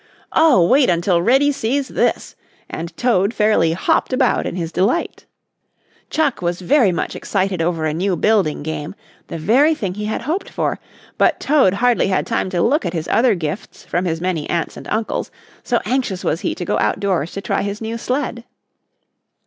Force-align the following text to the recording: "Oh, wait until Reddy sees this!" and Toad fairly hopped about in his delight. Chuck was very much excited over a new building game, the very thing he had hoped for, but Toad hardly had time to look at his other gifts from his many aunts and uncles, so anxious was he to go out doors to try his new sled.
"Oh, 0.31 0.65
wait 0.65 0.89
until 0.89 1.21
Reddy 1.21 1.51
sees 1.51 1.87
this!" 1.87 2.35
and 2.67 2.91
Toad 2.97 3.35
fairly 3.35 3.73
hopped 3.73 4.11
about 4.11 4.47
in 4.47 4.55
his 4.55 4.71
delight. 4.71 5.27
Chuck 6.09 6.41
was 6.41 6.59
very 6.61 6.91
much 6.91 7.15
excited 7.15 7.61
over 7.61 7.85
a 7.85 7.93
new 7.93 8.15
building 8.15 8.63
game, 8.63 8.95
the 9.27 9.37
very 9.37 9.75
thing 9.75 9.93
he 9.93 10.05
had 10.05 10.23
hoped 10.23 10.49
for, 10.49 10.79
but 11.19 11.39
Toad 11.39 11.75
hardly 11.75 12.07
had 12.07 12.25
time 12.25 12.49
to 12.49 12.63
look 12.63 12.83
at 12.83 12.93
his 12.93 13.07
other 13.09 13.35
gifts 13.35 13.85
from 13.85 14.05
his 14.05 14.19
many 14.19 14.49
aunts 14.49 14.75
and 14.75 14.87
uncles, 14.87 15.29
so 15.61 15.79
anxious 15.85 16.23
was 16.23 16.41
he 16.41 16.55
to 16.55 16.65
go 16.65 16.79
out 16.79 16.99
doors 16.99 17.31
to 17.33 17.41
try 17.41 17.61
his 17.61 17.79
new 17.79 17.95
sled. 17.99 18.43